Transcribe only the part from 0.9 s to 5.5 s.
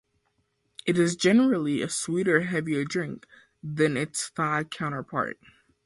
is generally a sweeter, heavier drink than its Thai counterpart.